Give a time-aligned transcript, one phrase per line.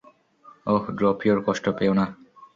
[0.67, 2.05] ওহ, Drapier, কষ্ট পেয়ো না।